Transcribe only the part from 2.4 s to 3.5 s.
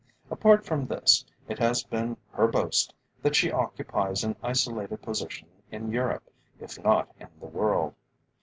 boast that